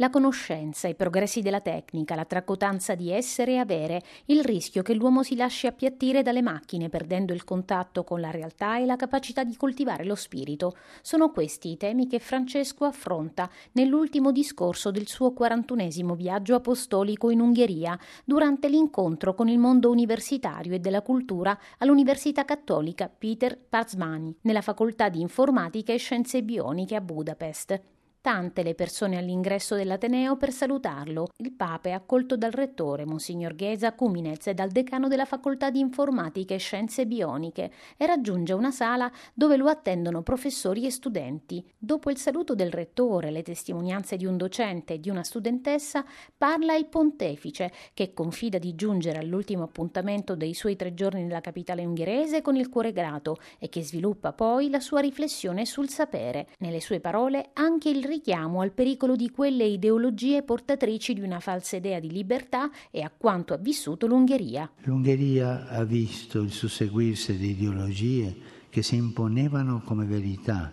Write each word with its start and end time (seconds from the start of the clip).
La 0.00 0.10
conoscenza, 0.10 0.86
i 0.86 0.94
progressi 0.94 1.40
della 1.40 1.60
tecnica, 1.60 2.14
la 2.14 2.24
tracotanza 2.24 2.94
di 2.94 3.10
essere 3.10 3.54
e 3.54 3.56
avere, 3.56 4.00
il 4.26 4.44
rischio 4.44 4.82
che 4.82 4.94
l'uomo 4.94 5.24
si 5.24 5.34
lasci 5.34 5.66
appiattire 5.66 6.22
dalle 6.22 6.40
macchine 6.40 6.88
perdendo 6.88 7.32
il 7.32 7.42
contatto 7.42 8.04
con 8.04 8.20
la 8.20 8.30
realtà 8.30 8.78
e 8.78 8.86
la 8.86 8.94
capacità 8.94 9.42
di 9.42 9.56
coltivare 9.56 10.04
lo 10.04 10.14
spirito, 10.14 10.76
sono 11.02 11.32
questi 11.32 11.72
i 11.72 11.76
temi 11.76 12.06
che 12.06 12.20
Francesco 12.20 12.84
affronta 12.84 13.50
nell'ultimo 13.72 14.30
discorso 14.30 14.92
del 14.92 15.08
suo 15.08 15.32
quarantunesimo 15.32 16.14
viaggio 16.14 16.54
apostolico 16.54 17.30
in 17.30 17.40
Ungheria, 17.40 17.98
durante 18.24 18.68
l'incontro 18.68 19.34
con 19.34 19.48
il 19.48 19.58
mondo 19.58 19.90
universitario 19.90 20.74
e 20.74 20.78
della 20.78 21.02
cultura 21.02 21.58
all'Università 21.78 22.44
Cattolica 22.44 23.08
Peter 23.08 23.58
Pazmani, 23.58 24.32
nella 24.42 24.62
facoltà 24.62 25.08
di 25.08 25.20
informatica 25.20 25.92
e 25.92 25.96
scienze 25.96 26.44
bioniche 26.44 26.94
a 26.94 27.00
Budapest. 27.00 27.97
Tante 28.28 28.62
le 28.62 28.74
persone 28.74 29.16
all'ingresso 29.16 29.74
dell'Ateneo 29.74 30.36
per 30.36 30.52
salutarlo. 30.52 31.28
Il 31.38 31.54
Papa 31.54 31.88
è 31.88 31.92
accolto 31.92 32.36
dal 32.36 32.50
rettore, 32.50 33.06
Monsignor 33.06 33.54
Ghesa 33.54 33.94
Cuminez, 33.94 34.48
e 34.48 34.52
dal 34.52 34.68
decano 34.68 35.08
della 35.08 35.24
facoltà 35.24 35.70
di 35.70 35.80
informatica 35.80 36.52
e 36.52 36.58
scienze 36.58 37.06
bioniche 37.06 37.72
e 37.96 38.04
raggiunge 38.04 38.52
una 38.52 38.70
sala 38.70 39.10
dove 39.32 39.56
lo 39.56 39.68
attendono 39.68 40.20
professori 40.20 40.84
e 40.84 40.90
studenti. 40.90 41.66
Dopo 41.78 42.10
il 42.10 42.18
saluto 42.18 42.54
del 42.54 42.70
rettore, 42.70 43.30
le 43.30 43.40
testimonianze 43.40 44.18
di 44.18 44.26
un 44.26 44.36
docente 44.36 44.92
e 44.92 45.00
di 45.00 45.08
una 45.08 45.22
studentessa, 45.22 46.04
parla 46.36 46.74
il 46.74 46.84
pontefice, 46.84 47.72
che 47.94 48.12
confida 48.12 48.58
di 48.58 48.74
giungere 48.74 49.20
all'ultimo 49.20 49.62
appuntamento 49.62 50.36
dei 50.36 50.52
suoi 50.52 50.76
tre 50.76 50.92
giorni 50.92 51.22
nella 51.22 51.40
capitale 51.40 51.86
ungherese 51.86 52.42
con 52.42 52.56
il 52.56 52.68
cuore 52.68 52.92
grato 52.92 53.38
e 53.58 53.70
che 53.70 53.82
sviluppa 53.82 54.34
poi 54.34 54.68
la 54.68 54.80
sua 54.80 55.00
riflessione 55.00 55.64
sul 55.64 55.88
sapere. 55.88 56.48
Nelle 56.58 56.82
sue 56.82 57.00
parole 57.00 57.52
anche 57.54 57.88
il 57.88 58.04
richiamo 58.18 58.62
al 58.62 58.72
pericolo 58.72 59.14
di 59.14 59.30
quelle 59.30 59.64
ideologie 59.64 60.42
portatrici 60.42 61.14
di 61.14 61.20
una 61.20 61.38
falsa 61.38 61.76
idea 61.76 62.00
di 62.00 62.10
libertà 62.10 62.68
e 62.90 63.02
a 63.02 63.12
quanto 63.16 63.54
ha 63.54 63.58
vissuto 63.58 64.08
l'Ungheria. 64.08 64.68
L'Ungheria 64.82 65.68
ha 65.68 65.84
visto 65.84 66.40
il 66.40 66.50
susseguirsi 66.50 67.36
di 67.36 67.50
ideologie 67.50 68.36
che 68.70 68.82
si 68.82 68.96
imponevano 68.96 69.82
come 69.84 70.04
verità, 70.04 70.72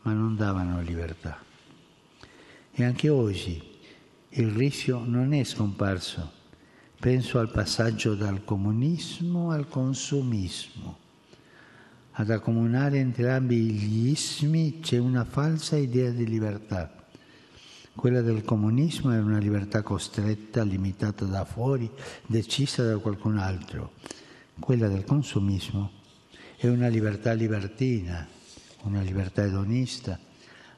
ma 0.00 0.12
non 0.12 0.34
davano 0.34 0.80
libertà. 0.80 1.38
E 2.72 2.84
anche 2.84 3.10
oggi 3.10 3.62
il 4.30 4.48
rischio 4.48 5.04
non 5.04 5.34
è 5.34 5.44
scomparso. 5.44 6.40
Penso 6.98 7.38
al 7.38 7.50
passaggio 7.50 8.14
dal 8.14 8.44
comunismo 8.44 9.50
al 9.50 9.68
consumismo 9.68 11.02
ad 12.12 12.30
accomunare 12.30 12.98
entrambi 12.98 13.56
gli 13.56 14.08
ismi 14.08 14.80
c'è 14.80 14.98
una 14.98 15.24
falsa 15.24 15.76
idea 15.76 16.10
di 16.10 16.26
libertà. 16.26 16.94
Quella 17.94 18.20
del 18.20 18.42
comunismo 18.44 19.12
è 19.12 19.18
una 19.18 19.38
libertà 19.38 19.82
costretta, 19.82 20.62
limitata 20.62 21.24
da 21.24 21.44
fuori, 21.44 21.90
decisa 22.26 22.84
da 22.84 22.98
qualcun 22.98 23.38
altro. 23.38 23.92
Quella 24.58 24.88
del 24.88 25.04
consumismo 25.04 25.90
è 26.56 26.68
una 26.68 26.88
libertà 26.88 27.32
libertina, 27.32 28.26
una 28.82 29.00
libertà 29.00 29.44
edonista, 29.44 30.18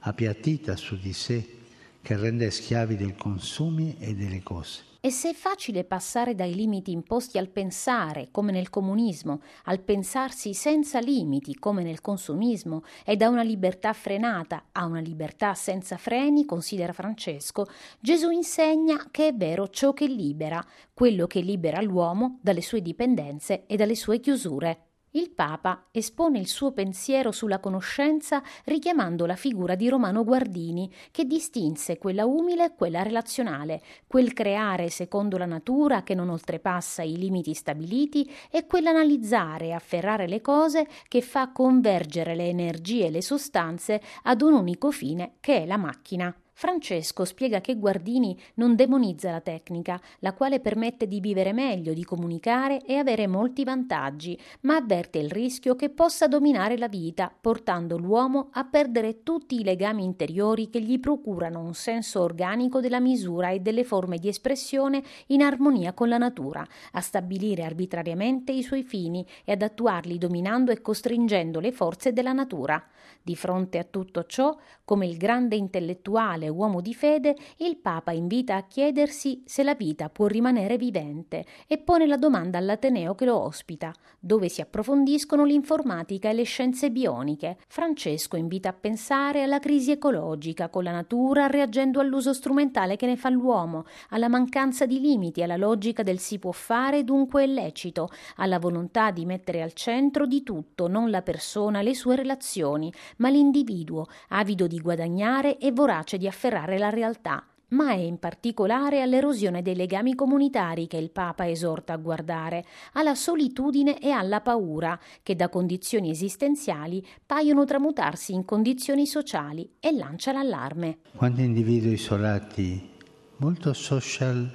appiattita 0.00 0.76
su 0.76 0.96
di 0.96 1.12
sé, 1.12 1.63
che 2.04 2.18
rende 2.18 2.50
schiavi 2.50 2.96
dei 2.96 3.16
consumi 3.16 3.96
e 3.98 4.14
delle 4.14 4.42
cose. 4.42 4.82
E 5.00 5.10
se 5.10 5.30
è 5.30 5.32
facile 5.32 5.84
passare 5.84 6.34
dai 6.34 6.54
limiti 6.54 6.90
imposti 6.90 7.38
al 7.38 7.48
pensare, 7.48 8.28
come 8.30 8.52
nel 8.52 8.68
comunismo, 8.68 9.40
al 9.64 9.80
pensarsi 9.80 10.52
senza 10.52 10.98
limiti, 10.98 11.58
come 11.58 11.82
nel 11.82 12.02
consumismo, 12.02 12.82
e 13.06 13.16
da 13.16 13.28
una 13.28 13.42
libertà 13.42 13.94
frenata 13.94 14.66
a 14.72 14.84
una 14.84 15.00
libertà 15.00 15.54
senza 15.54 15.96
freni, 15.96 16.44
considera 16.44 16.92
Francesco, 16.92 17.66
Gesù 18.00 18.30
insegna 18.30 19.08
che 19.10 19.28
è 19.28 19.34
vero 19.34 19.68
ciò 19.68 19.94
che 19.94 20.06
libera, 20.06 20.62
quello 20.92 21.26
che 21.26 21.40
libera 21.40 21.80
l'uomo 21.80 22.38
dalle 22.42 22.62
sue 22.62 22.82
dipendenze 22.82 23.64
e 23.66 23.76
dalle 23.76 23.94
sue 23.94 24.20
chiusure. 24.20 24.93
Il 25.16 25.30
Papa 25.30 25.86
espone 25.92 26.40
il 26.40 26.48
suo 26.48 26.72
pensiero 26.72 27.30
sulla 27.30 27.60
conoscenza 27.60 28.42
richiamando 28.64 29.26
la 29.26 29.36
figura 29.36 29.76
di 29.76 29.88
Romano 29.88 30.24
Guardini, 30.24 30.92
che 31.12 31.24
distinse 31.24 31.98
quella 31.98 32.26
umile 32.26 32.64
e 32.64 32.74
quella 32.74 33.04
relazionale, 33.04 33.80
quel 34.08 34.32
creare 34.32 34.90
secondo 34.90 35.38
la 35.38 35.46
natura 35.46 36.02
che 36.02 36.16
non 36.16 36.30
oltrepassa 36.30 37.04
i 37.04 37.16
limiti 37.16 37.54
stabiliti 37.54 38.28
e 38.50 38.66
quell'analizzare 38.66 39.66
e 39.66 39.72
afferrare 39.72 40.26
le 40.26 40.40
cose 40.40 40.88
che 41.06 41.20
fa 41.20 41.52
convergere 41.52 42.34
le 42.34 42.48
energie 42.48 43.06
e 43.06 43.10
le 43.10 43.22
sostanze 43.22 44.02
ad 44.24 44.42
un 44.42 44.54
unico 44.54 44.90
fine 44.90 45.34
che 45.38 45.62
è 45.62 45.64
la 45.64 45.76
macchina. 45.76 46.36
Francesco 46.56 47.24
spiega 47.24 47.60
che 47.60 47.76
Guardini 47.76 48.38
non 48.54 48.76
demonizza 48.76 49.32
la 49.32 49.40
tecnica, 49.40 50.00
la 50.20 50.34
quale 50.34 50.60
permette 50.60 51.08
di 51.08 51.18
vivere 51.18 51.52
meglio, 51.52 51.92
di 51.92 52.04
comunicare 52.04 52.80
e 52.84 52.96
avere 52.96 53.26
molti 53.26 53.64
vantaggi, 53.64 54.40
ma 54.60 54.76
avverte 54.76 55.18
il 55.18 55.30
rischio 55.30 55.74
che 55.74 55.90
possa 55.90 56.28
dominare 56.28 56.78
la 56.78 56.86
vita, 56.86 57.34
portando 57.38 57.98
l'uomo 57.98 58.50
a 58.52 58.64
perdere 58.64 59.24
tutti 59.24 59.58
i 59.58 59.64
legami 59.64 60.04
interiori 60.04 60.70
che 60.70 60.80
gli 60.80 61.00
procurano 61.00 61.60
un 61.60 61.74
senso 61.74 62.22
organico 62.22 62.80
della 62.80 63.00
misura 63.00 63.50
e 63.50 63.58
delle 63.58 63.82
forme 63.82 64.18
di 64.18 64.28
espressione 64.28 65.02
in 65.26 65.42
armonia 65.42 65.92
con 65.92 66.08
la 66.08 66.18
natura, 66.18 66.64
a 66.92 67.00
stabilire 67.00 67.64
arbitrariamente 67.64 68.52
i 68.52 68.62
suoi 68.62 68.84
fini 68.84 69.26
e 69.44 69.52
ad 69.52 69.62
attuarli 69.62 70.18
dominando 70.18 70.70
e 70.70 70.80
costringendo 70.80 71.58
le 71.58 71.72
forze 71.72 72.12
della 72.12 72.32
natura. 72.32 72.80
Di 73.22 73.34
fronte 73.34 73.78
a 73.78 73.84
tutto 73.84 74.24
ciò, 74.24 74.56
come 74.84 75.06
il 75.06 75.16
grande 75.16 75.56
intellettuale 75.56 76.43
uomo 76.48 76.80
di 76.80 76.94
fede, 76.94 77.36
il 77.58 77.76
Papa 77.76 78.12
invita 78.12 78.56
a 78.56 78.64
chiedersi 78.64 79.42
se 79.44 79.62
la 79.62 79.74
vita 79.74 80.08
può 80.08 80.26
rimanere 80.26 80.76
vivente 80.76 81.44
e 81.66 81.78
pone 81.78 82.06
la 82.06 82.16
domanda 82.16 82.58
all'Ateneo 82.58 83.14
che 83.14 83.24
lo 83.24 83.38
ospita, 83.38 83.92
dove 84.18 84.48
si 84.48 84.60
approfondiscono 84.60 85.44
l'informatica 85.44 86.28
e 86.28 86.32
le 86.32 86.44
scienze 86.44 86.90
bioniche. 86.90 87.58
Francesco 87.68 88.36
invita 88.36 88.70
a 88.70 88.72
pensare 88.72 89.42
alla 89.42 89.58
crisi 89.58 89.90
ecologica 89.90 90.68
con 90.68 90.84
la 90.84 90.92
natura 90.92 91.46
reagendo 91.46 92.00
all'uso 92.00 92.32
strumentale 92.32 92.96
che 92.96 93.06
ne 93.06 93.16
fa 93.16 93.28
l'uomo, 93.28 93.84
alla 94.10 94.28
mancanza 94.28 94.86
di 94.86 95.00
limiti, 95.00 95.42
alla 95.42 95.56
logica 95.56 96.02
del 96.02 96.18
si 96.18 96.38
può 96.38 96.52
fare 96.52 97.04
dunque 97.04 97.44
è 97.44 97.46
lecito, 97.46 98.08
alla 98.36 98.58
volontà 98.58 99.10
di 99.10 99.24
mettere 99.24 99.62
al 99.62 99.72
centro 99.72 100.26
di 100.26 100.42
tutto 100.42 100.88
non 100.88 101.10
la 101.10 101.22
persona 101.22 101.82
le 101.82 101.94
sue 101.94 102.16
relazioni, 102.16 102.92
ma 103.18 103.28
l'individuo, 103.28 104.06
avido 104.28 104.66
di 104.66 104.78
guadagnare 104.78 105.58
e 105.58 105.72
vorace 105.72 106.16
di 106.16 106.26
afferrare 106.34 106.78
la 106.78 106.90
realtà 106.90 107.46
ma 107.68 107.90
è 107.90 107.96
in 107.96 108.18
particolare 108.18 109.02
all'erosione 109.02 109.60
dei 109.60 109.74
legami 109.74 110.14
comunitari 110.14 110.86
che 110.86 110.96
il 110.96 111.10
Papa 111.10 111.48
esorta 111.48 111.94
a 111.94 111.96
guardare, 111.96 112.64
alla 112.92 113.16
solitudine 113.16 113.98
e 113.98 114.10
alla 114.10 114.40
paura, 114.42 114.96
che 115.24 115.34
da 115.34 115.48
condizioni 115.48 116.10
esistenziali 116.10 117.04
paiono 117.26 117.64
tramutarsi 117.64 118.32
in 118.32 118.44
condizioni 118.44 119.06
sociali 119.06 119.68
e 119.80 119.90
lancia 119.90 120.30
l'allarme. 120.30 120.98
Quanti 121.16 121.42
individui 121.42 121.94
isolati, 121.94 122.90
molto 123.38 123.72
social 123.72 124.48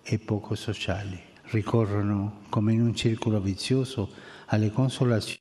e 0.00 0.18
poco 0.20 0.54
sociali, 0.54 1.18
ricorrono 1.50 2.42
come 2.48 2.74
in 2.74 2.82
un 2.82 2.94
circolo 2.94 3.40
vizioso 3.40 4.08
alle 4.46 4.70
consolazioni 4.70 5.40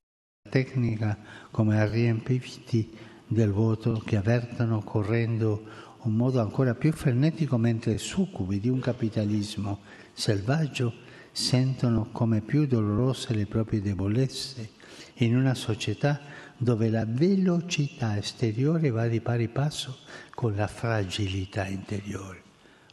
tecnica 0.49 1.17
come 1.51 1.79
a 1.79 1.87
riempirti 1.87 3.09
del 3.31 3.51
vuoto 3.51 4.01
che 4.05 4.17
avvertono 4.17 4.81
correndo 4.81 5.63
un 6.01 6.15
modo 6.15 6.41
ancora 6.41 6.75
più 6.75 6.91
frenetico 6.91 7.57
mentre 7.57 7.97
succubi 7.97 8.59
di 8.59 8.67
un 8.67 8.79
capitalismo 8.79 9.79
selvaggio 10.11 10.93
sentono 11.31 12.09
come 12.11 12.41
più 12.41 12.67
dolorose 12.67 13.33
le 13.33 13.45
proprie 13.45 13.81
debolezze 13.81 14.71
in 15.15 15.37
una 15.37 15.53
società 15.53 16.19
dove 16.57 16.89
la 16.89 17.05
velocità 17.07 18.17
esteriore 18.17 18.89
va 18.89 19.07
di 19.07 19.21
pari 19.21 19.47
passo 19.47 19.99
con 20.35 20.53
la 20.53 20.67
fragilità 20.67 21.65
interiore. 21.67 22.43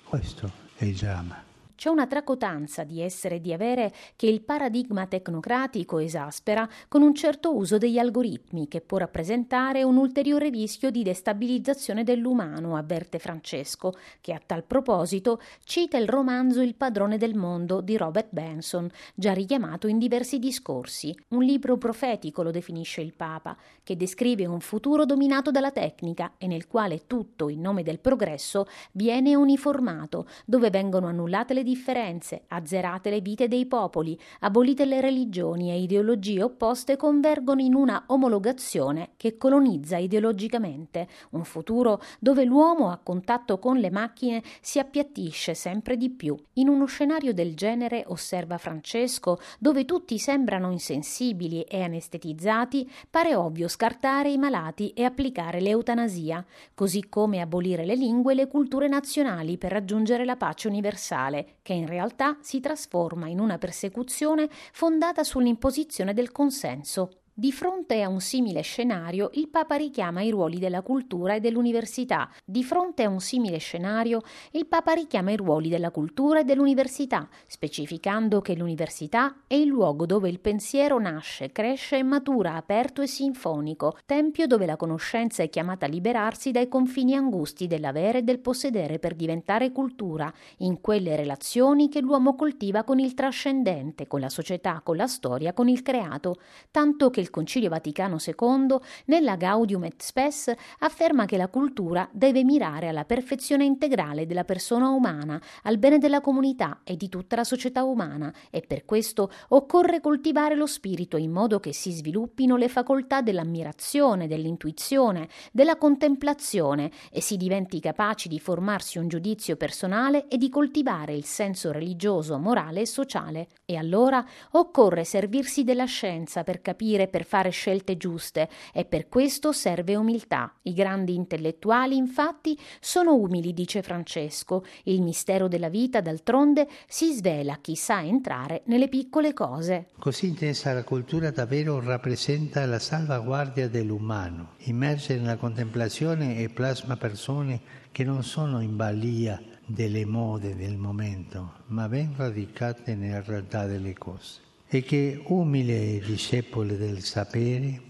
Questo 0.05 0.53
è 0.77 0.85
il 0.85 0.95
dramma. 0.95 1.48
C'è 1.79 1.91
una 1.91 2.09
tracotanza 2.09 2.83
di 2.83 3.01
essere 3.01 3.37
e 3.37 3.41
di 3.41 3.53
avere 3.53 3.95
che 4.17 4.27
il 4.27 4.41
paradigma 4.41 5.07
tecnocratico 5.07 5.99
esaspera 5.99 6.69
con 6.89 7.03
un 7.03 7.15
certo 7.15 7.55
uso 7.55 7.79
degli 7.79 8.01
algoritmi 8.01 8.67
che 8.67 8.81
può 8.81 8.99
rappresentare 8.99 9.85
un 9.85 9.97
ulteriore 9.97 10.51
rischio 10.51 10.91
di 10.91 11.05
destabilizzazione 11.05 12.03
dell'umano, 12.03 12.75
avverte 12.75 13.21
Francesco, 13.21 13.93
che 14.21 14.33
a 14.33 14.41
tal 14.45 14.65
proposito 14.65 15.41
cita 15.63 15.99
il 15.99 16.09
romanzo 16.09 16.63
Il 16.63 16.75
padrone 16.75 17.17
del 17.17 17.37
mondo 17.37 17.81
di 17.81 17.97
Robert 17.97 18.31
Benson, 18.31 18.91
già 19.15 19.33
richiamato 19.33 19.87
in 19.87 19.99
diversi 19.99 20.41
discorsi. 20.41 21.17
Un 21.29 21.45
libro 21.45 21.77
profetico 21.77 22.43
lo 22.43 22.51
definisce 22.51 23.03
il 23.03 23.15
Papa, 23.15 23.57
che 23.85 23.97
descrive 23.97 24.47
un 24.47 24.59
futuro 24.59 25.05
dominato 25.05 25.53
dalla 25.53 25.71
tecnica 25.71 26.33
e 26.39 26.49
nel 26.49 26.67
quale 26.67 27.07
tutto, 27.07 27.49
in 27.49 27.61
nome 27.61 27.85
del 27.85 28.01
progresso, 28.01 28.67
viene 28.91 29.37
uniformato, 29.37 30.27
dove 30.45 30.71
vengono 30.71 31.07
annullate 31.07 31.55
le 31.55 31.67
differenze, 31.69 32.45
azzerate 32.49 33.11
le 33.11 33.21
vite 33.21 33.47
dei 33.47 33.67
popoli, 33.67 34.19
abolite 34.41 34.87
le 34.87 35.03
religioni 35.03 35.71
e 35.71 35.79
ideologie 35.79 36.43
opposte 36.43 36.97
convergono 36.97 37.61
in 37.61 37.75
una 37.75 38.05
omologazione 38.07 39.11
che 39.19 39.37
colonizza 39.37 39.99
ideologicamente 39.99 41.07
un 41.31 41.45
futuro 41.45 42.01
dove 42.19 42.45
l'uomo 42.45 42.91
a 42.91 42.99
contatto 43.03 43.59
con 43.59 43.77
le 43.77 43.91
macchine 43.91 44.43
si 44.63 44.79
appiattisce 44.79 45.53
sempre 45.53 45.99
di 45.99 46.09
più. 46.09 46.35
In 46.55 46.69
uno 46.69 46.87
scenario 46.87 47.35
del 47.35 47.55
genere, 47.55 48.05
osserva 48.07 48.57
Francesco, 48.57 49.39
dove 49.59 49.85
tutti 49.85 50.19
sembrano 50.19 50.71
insensibili 50.71 51.63
e 51.63 51.83
anestetizzati, 51.83 52.91
pare 53.11 53.35
ovvio 53.35 53.69
scartare 53.69 54.31
i 54.31 54.39
malati 54.39 54.91
e 54.91 55.05
applicare 55.05 55.61
l'eutanasia, 55.61 56.43
così 56.75 57.09
come 57.11 57.41
abolire 57.43 57.85
le 57.85 57.95
lingue 57.95 58.33
e 58.33 58.37
le 58.37 58.49
culture 58.49 58.89
nazionali 58.89 59.59
per 59.59 59.73
raggiungere 59.73 60.25
la 60.25 60.37
pace 60.37 60.69
universale, 60.69 61.58
che 61.69 61.75
in 61.75 61.87
realtà 61.87 62.39
si 62.41 62.61
trasforma 62.61 63.29
in 63.29 63.41
una 63.41 63.59
persecuzione 63.59 64.49
fondata 64.73 65.23
sull'imposizione 65.23 66.15
del 66.15 66.33
consenso. 66.33 67.18
Di 67.41 67.53
fronte 67.53 68.03
a 68.03 68.09
un 68.09 68.19
simile 68.19 68.63
scenario, 68.63 69.31
il 69.35 69.49
Papa 69.49 69.77
richiama 69.77 70.23
i 70.23 70.31
ruoli 70.31 70.59
della 70.59 70.83
cultura 70.83 71.37
e 71.37 71.41
dell'università. 71.41 72.29
Di 72.45 72.65
fronte 72.65 73.05
a 73.05 73.09
un 73.09 73.21
simile 73.21 73.59
scenario, 73.59 74.23
il 74.51 74.67
Papa 74.67 74.93
richiama 74.93 75.31
i 75.31 75.37
ruoli 75.37 75.69
della 75.69 75.93
cultura 75.93 76.41
e 76.41 76.45
dell'università, 76.45 77.29
specificando 77.47 78.41
che 78.41 78.57
l'università 78.57 79.43
è 79.47 79.55
il 79.55 79.69
luogo 79.69 80.05
dove 80.05 80.29
il 80.29 80.41
pensiero 80.41 80.99
nasce, 80.99 81.53
cresce 81.53 81.99
e 81.99 82.03
matura 82.03 82.57
aperto 82.57 83.03
e 83.03 83.07
sinfonico, 83.07 83.97
tempio 84.05 84.49
dove 84.49 84.67
la 84.67 84.77
conoscenza 84.77 85.45
è 85.45 85.49
chiamata 85.49 85.87
a 85.87 85.89
liberarsi 85.89 86.51
dai 86.51 86.67
confini 86.67 87.15
angusti 87.15 87.69
dell'avere 87.69 88.19
e 88.19 88.23
del 88.23 88.41
possedere 88.41 88.99
per 88.99 89.15
diventare 89.15 89.71
cultura, 89.71 90.29
in 90.57 90.81
quelle 90.81 91.15
relazioni 91.15 91.89
che 91.89 92.01
l'uomo 92.01 92.35
coltiva 92.35 92.83
con 92.83 92.99
il 92.99 93.15
trascendente, 93.15 94.09
con 94.09 94.19
la 94.19 94.29
società, 94.29 94.81
con 94.83 94.97
la 94.97 95.07
storia, 95.07 95.53
con 95.53 95.69
il 95.69 95.83
creato, 95.83 96.41
tanto 96.73 97.11
che 97.11 97.21
il 97.21 97.27
il 97.29 97.31
Concilio 97.31 97.69
Vaticano 97.69 98.17
II, 98.25 98.77
nella 99.07 99.37
Gaudium 99.37 99.85
et 99.85 100.03
Spes, 100.03 100.53
afferma 100.81 101.27
che 101.27 101.37
la 101.37 101.49
cultura 101.49 102.09
deve 102.11 102.43
mirare 102.43 102.89
alla 102.89 103.05
perfezione 103.05 103.65
integrale 103.65 104.27
della 104.27 104.45
persona 104.45 104.89
umana, 104.89 105.41
al 105.65 105.79
bene 105.79 105.99
della 105.99 106.21
comunità 106.21 106.81
e 106.85 106.97
di 106.97 107.09
tutta 107.09 107.37
la 107.37 107.45
società 107.45 107.85
umana, 107.85 108.33
e 108.51 108.63
per 108.67 108.85
questo 108.85 109.31
occorre 109.51 110.01
coltivare 110.01 110.55
lo 110.55 110.67
spirito 110.67 111.17
in 111.17 111.31
modo 111.31 111.61
che 111.61 111.73
si 111.73 111.93
sviluppino 111.93 112.57
le 112.57 112.69
facoltà 112.69 113.21
dell'ammirazione, 113.21 114.27
dell'intuizione, 114.27 115.29
della 115.53 115.77
contemplazione 115.77 116.91
e 117.13 117.21
si 117.21 117.37
diventi 117.37 117.81
capaci 117.81 118.29
di 118.29 118.41
formarsi 118.41 118.99
un 118.99 119.09
giudizio 119.09 119.57
personale 119.57 120.29
e 120.29 120.39
di 120.39 120.49
coltivare 120.49 121.15
il 121.15 121.25
senso 121.25 121.71
religioso, 121.71 122.39
morale 122.39 122.81
e 122.81 122.87
sociale. 122.87 123.49
E 123.67 123.77
allora 123.77 124.25
occorre 124.53 125.05
servirsi 125.05 125.65
della 125.65 125.85
scienza 125.85 126.43
per 126.43 126.63
capire 126.63 127.09
per 127.19 127.27
fare 127.27 127.51
scelte 127.51 127.97
giuste 127.97 128.49
e 128.73 128.85
per 128.85 129.09
questo 129.09 129.51
serve 129.51 129.97
umiltà. 129.97 130.55
I 130.63 130.73
grandi 130.73 131.17
intellettuali, 131.17 131.97
infatti, 131.97 132.57
sono 132.79 133.17
umili, 133.17 133.53
dice 133.53 133.83
Francesco. 133.83 134.65
Il 134.85 135.03
mistero 135.03 135.49
della 135.49 135.69
vita, 135.69 136.01
d'altronde, 136.01 136.69
si 136.87 137.13
svela 137.13 137.59
chi 137.61 137.75
sa 137.75 138.05
entrare 138.05 138.63
nelle 138.67 138.89
piccole 138.89 139.33
cose. 139.33 139.89
Così 139.99 140.29
intesa 140.29 140.73
la 140.73 140.85
cultura 140.85 141.33
davvero 141.33 141.81
rappresenta 141.81 142.65
la 142.67 142.79
salvaguardia 142.79 143.69
dell'umano. 143.69 144.51
Immerge 144.67 145.17
nella 145.17 145.37
contemplazione 145.37 146.39
e 146.39 146.51
plasma 146.51 146.97
persone 146.97 147.61
che 147.91 148.05
non 148.05 148.23
sono 148.23 148.61
in 148.61 148.77
balia 148.77 149.43
delle 149.67 150.07
mode 150.07 150.55
del 150.55 150.77
momento, 150.77 151.55
ma 151.67 151.89
ben 151.89 152.15
radicate 152.17 152.95
nella 152.95 153.23
realtà 153.23 153.67
delle 153.67 153.95
cose 153.95 154.47
e 154.69 154.83
che 154.83 155.23
umili 155.27 156.01
discepoli 156.01 156.77
del 156.77 157.03
sapere 157.03 157.81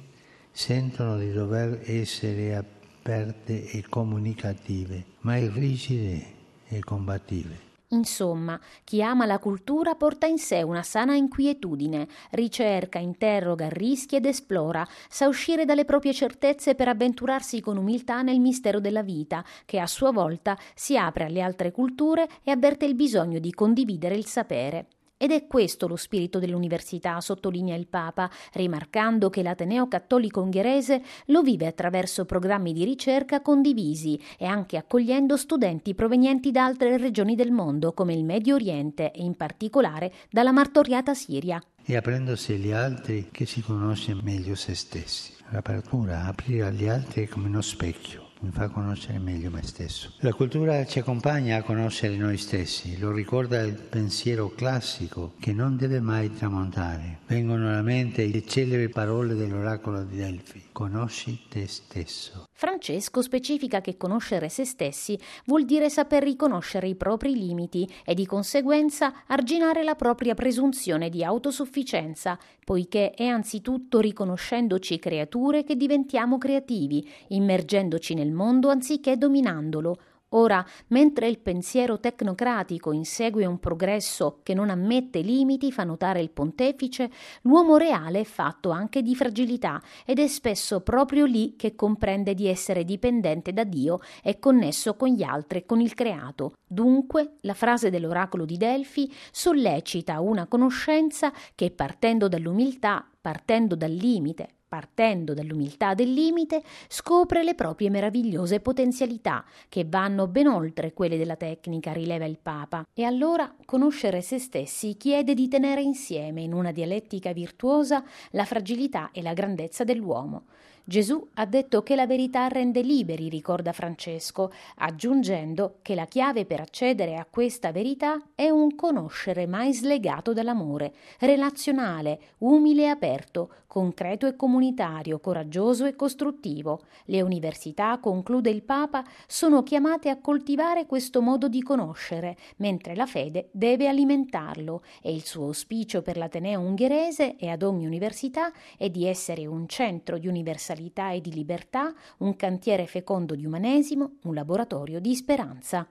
sentono 0.52 1.18
di 1.18 1.32
dover 1.32 1.82
essere 1.84 2.54
aperte 2.54 3.70
e 3.70 3.84
comunicative, 3.88 5.04
mai 5.20 5.48
rigide 5.48 6.24
e 6.68 6.80
combattive. 6.80 7.66
Insomma, 7.90 8.60
chi 8.84 9.02
ama 9.02 9.24
la 9.24 9.38
cultura 9.38 9.94
porta 9.94 10.26
in 10.26 10.36
sé 10.36 10.62
una 10.62 10.82
sana 10.82 11.14
inquietudine, 11.14 12.06
ricerca, 12.32 12.98
interroga, 12.98 13.68
rischia 13.70 14.18
ed 14.18 14.26
esplora, 14.26 14.86
sa 15.08 15.26
uscire 15.26 15.64
dalle 15.64 15.86
proprie 15.86 16.12
certezze 16.12 16.74
per 16.74 16.88
avventurarsi 16.88 17.60
con 17.60 17.78
umiltà 17.78 18.20
nel 18.20 18.40
mistero 18.40 18.78
della 18.78 19.02
vita, 19.02 19.42
che 19.64 19.78
a 19.78 19.86
sua 19.86 20.12
volta 20.12 20.58
si 20.74 20.98
apre 20.98 21.24
alle 21.24 21.40
altre 21.40 21.72
culture 21.72 22.28
e 22.42 22.50
avverte 22.50 22.84
il 22.84 22.94
bisogno 22.94 23.38
di 23.38 23.52
condividere 23.52 24.16
il 24.16 24.26
sapere. 24.26 24.88
Ed 25.20 25.32
è 25.32 25.48
questo 25.48 25.88
lo 25.88 25.96
spirito 25.96 26.38
dell'università, 26.38 27.20
sottolinea 27.20 27.74
il 27.74 27.88
Papa, 27.88 28.30
rimarcando 28.52 29.30
che 29.30 29.42
l'Ateneo 29.42 29.88
cattolico 29.88 30.40
ungherese 30.40 31.02
lo 31.26 31.42
vive 31.42 31.66
attraverso 31.66 32.24
programmi 32.24 32.72
di 32.72 32.84
ricerca 32.84 33.42
condivisi 33.42 34.16
e 34.38 34.46
anche 34.46 34.76
accogliendo 34.76 35.36
studenti 35.36 35.96
provenienti 35.96 36.52
da 36.52 36.64
altre 36.64 36.96
regioni 36.98 37.34
del 37.34 37.50
mondo, 37.50 37.92
come 37.94 38.14
il 38.14 38.22
Medio 38.22 38.54
Oriente 38.54 39.10
e 39.10 39.24
in 39.24 39.34
particolare 39.34 40.12
dalla 40.30 40.52
martoriata 40.52 41.14
Siria. 41.14 41.60
E 41.84 41.96
aprendosi 41.96 42.52
agli 42.52 42.70
altri 42.70 43.28
che 43.32 43.44
si 43.44 43.60
conosce 43.60 44.14
meglio 44.14 44.54
se 44.54 44.76
stessi. 44.76 45.32
L'apertura, 45.50 46.26
aprire 46.26 46.66
agli 46.66 46.86
altri 46.86 47.24
è 47.24 47.28
come 47.28 47.48
uno 47.48 47.60
specchio 47.60 48.27
mi 48.40 48.50
fa 48.50 48.68
conoscere 48.68 49.18
meglio 49.18 49.50
me 49.50 49.62
stesso. 49.62 50.12
La 50.20 50.32
cultura 50.32 50.84
ci 50.86 51.00
accompagna 51.00 51.56
a 51.56 51.62
conoscere 51.62 52.16
noi 52.16 52.36
stessi, 52.36 52.98
lo 52.98 53.10
ricorda 53.10 53.60
il 53.62 53.74
pensiero 53.74 54.50
classico 54.50 55.34
che 55.40 55.52
non 55.52 55.76
deve 55.76 56.00
mai 56.00 56.32
tramontare. 56.32 57.20
Vengono 57.26 57.68
alla 57.68 57.82
mente 57.82 58.26
le 58.26 58.46
celebri 58.46 58.88
parole 58.88 59.34
dell'oracolo 59.34 60.02
di 60.04 60.16
Delfi, 60.16 60.68
conosci 60.72 61.46
te 61.48 61.66
stesso. 61.66 62.46
Francesco 62.60 63.22
specifica 63.22 63.80
che 63.80 63.96
conoscere 63.96 64.48
se 64.48 64.64
stessi 64.64 65.16
vuol 65.44 65.64
dire 65.64 65.88
saper 65.88 66.24
riconoscere 66.24 66.88
i 66.88 66.96
propri 66.96 67.34
limiti 67.34 67.88
e 68.04 68.14
di 68.14 68.26
conseguenza 68.26 69.22
arginare 69.28 69.84
la 69.84 69.94
propria 69.94 70.34
presunzione 70.34 71.08
di 71.08 71.22
autosufficienza, 71.22 72.36
poiché 72.64 73.12
è 73.12 73.26
anzitutto 73.26 74.00
riconoscendoci 74.00 74.98
creature 74.98 75.62
che 75.62 75.76
diventiamo 75.76 76.36
creativi, 76.36 77.08
immergendoci 77.28 78.14
nel 78.14 78.32
mondo 78.32 78.70
anziché 78.70 79.16
dominandolo. 79.16 79.98
Ora, 80.32 80.62
mentre 80.88 81.26
il 81.26 81.38
pensiero 81.38 81.98
tecnocratico 82.00 82.92
insegue 82.92 83.46
un 83.46 83.58
progresso 83.58 84.40
che 84.42 84.52
non 84.52 84.68
ammette 84.68 85.20
limiti, 85.20 85.72
fa 85.72 85.84
notare 85.84 86.20
il 86.20 86.30
pontefice, 86.30 87.10
l'uomo 87.42 87.78
reale 87.78 88.20
è 88.20 88.24
fatto 88.24 88.68
anche 88.68 89.00
di 89.00 89.14
fragilità 89.14 89.80
ed 90.04 90.18
è 90.18 90.26
spesso 90.26 90.80
proprio 90.80 91.24
lì 91.24 91.56
che 91.56 91.74
comprende 91.74 92.34
di 92.34 92.46
essere 92.46 92.84
dipendente 92.84 93.54
da 93.54 93.64
Dio 93.64 94.00
e 94.22 94.38
connesso 94.38 94.96
con 94.96 95.08
gli 95.08 95.22
altri 95.22 95.60
e 95.60 95.64
con 95.64 95.80
il 95.80 95.94
creato. 95.94 96.52
Dunque, 96.66 97.36
la 97.40 97.54
frase 97.54 97.88
dell'oracolo 97.88 98.44
di 98.44 98.58
Delfi 98.58 99.10
sollecita 99.30 100.20
una 100.20 100.46
conoscenza 100.46 101.32
che 101.54 101.70
partendo 101.70 102.28
dall'umiltà, 102.28 103.08
partendo 103.18 103.74
dal 103.74 103.92
limite, 103.92 104.56
partendo 104.68 105.32
dall'umiltà 105.32 105.94
del 105.94 106.12
limite, 106.12 106.62
scopre 106.88 107.42
le 107.42 107.54
proprie 107.54 107.90
meravigliose 107.90 108.60
potenzialità, 108.60 109.44
che 109.68 109.86
vanno 109.88 110.28
ben 110.28 110.46
oltre 110.46 110.92
quelle 110.92 111.16
della 111.16 111.36
tecnica, 111.36 111.92
rileva 111.92 112.26
il 112.26 112.38
Papa. 112.40 112.86
E 112.92 113.04
allora 113.04 113.54
conoscere 113.64 114.20
se 114.20 114.38
stessi 114.38 114.96
chiede 114.96 115.34
di 115.34 115.48
tenere 115.48 115.80
insieme, 115.80 116.42
in 116.42 116.52
una 116.52 116.72
dialettica 116.72 117.32
virtuosa, 117.32 118.04
la 118.32 118.44
fragilità 118.44 119.10
e 119.12 119.22
la 119.22 119.32
grandezza 119.32 119.84
dell'uomo. 119.84 120.44
Gesù 120.88 121.22
ha 121.34 121.44
detto 121.44 121.82
che 121.82 121.94
la 121.94 122.06
verità 122.06 122.48
rende 122.48 122.80
liberi, 122.80 123.28
ricorda 123.28 123.74
Francesco, 123.74 124.50
aggiungendo 124.76 125.80
che 125.82 125.94
la 125.94 126.06
chiave 126.06 126.46
per 126.46 126.60
accedere 126.60 127.16
a 127.16 127.26
questa 127.28 127.72
verità 127.72 128.18
è 128.34 128.48
un 128.48 128.74
conoscere 128.74 129.46
mai 129.46 129.74
slegato 129.74 130.32
dall'amore, 130.32 130.94
relazionale, 131.18 132.18
umile 132.38 132.84
e 132.84 132.86
aperto, 132.86 133.50
concreto 133.66 134.26
e 134.26 134.34
comunitario, 134.34 135.20
coraggioso 135.20 135.84
e 135.84 135.94
costruttivo. 135.94 136.80
Le 137.04 137.20
università, 137.20 137.98
conclude 137.98 138.48
il 138.48 138.62
Papa, 138.62 139.04
sono 139.26 139.62
chiamate 139.62 140.08
a 140.08 140.18
coltivare 140.18 140.86
questo 140.86 141.20
modo 141.20 141.48
di 141.48 141.62
conoscere, 141.62 142.34
mentre 142.56 142.96
la 142.96 143.04
fede 143.04 143.50
deve 143.50 143.88
alimentarlo 143.88 144.82
e 145.02 145.12
il 145.12 145.26
suo 145.26 145.44
auspicio 145.44 146.00
per 146.00 146.16
l'Ateneo 146.16 146.60
ungherese 146.60 147.36
e 147.36 147.50
ad 147.50 147.62
ogni 147.62 147.84
università 147.84 148.50
è 148.78 148.88
di 148.88 149.04
essere 149.04 149.44
un 149.44 149.68
centro 149.68 150.16
di 150.16 150.28
universalità 150.28 150.76
universalità 150.78 151.10
e 151.10 151.20
di 151.20 151.32
libertà, 151.32 151.92
un 152.18 152.36
cantiere 152.36 152.86
fecondo 152.86 153.34
di 153.34 153.44
umanesimo, 153.44 154.18
un 154.22 154.34
laboratorio 154.34 155.00
di 155.00 155.14
speranza. 155.14 155.88